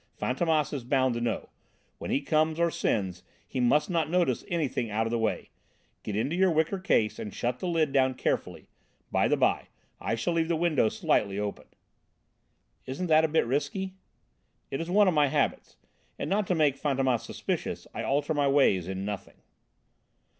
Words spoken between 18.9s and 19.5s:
nothing."